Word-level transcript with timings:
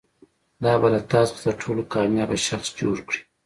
دا 0.63 0.73
به 0.81 0.87
له 0.93 0.99
تا 1.11 1.19
څخه 1.29 1.39
تر 1.45 1.53
ټولو 1.61 1.81
کامیاب 1.93 2.29
شخص 2.47 2.67
جوړ 2.79 2.97
کړي. 3.07 3.21